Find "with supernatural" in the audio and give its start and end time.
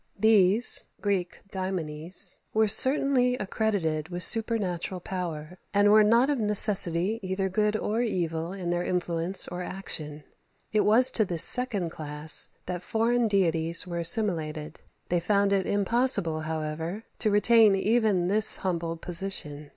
4.09-4.99